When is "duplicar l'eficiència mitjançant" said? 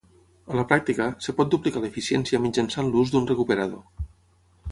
1.55-2.91